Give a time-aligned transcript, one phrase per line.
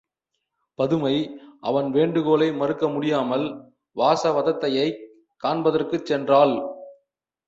[0.79, 1.41] பதுமை
[1.59, 3.45] அவன் வேண்டுகோளை மறுக்க முடியாமல்,
[3.95, 4.97] வாசவதத்தையைக்
[5.43, 6.55] காண்பதற்குச் சென்றாள்.